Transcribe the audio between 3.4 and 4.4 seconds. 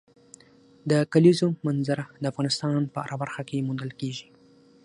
کې موندل کېږي.